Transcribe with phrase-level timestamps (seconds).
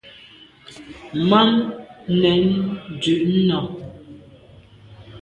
[1.29, 1.45] Màa
[2.21, 2.41] nèn
[2.93, 3.13] ndù’
[3.47, 3.57] nà.